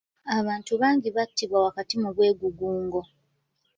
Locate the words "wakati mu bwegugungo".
1.65-2.99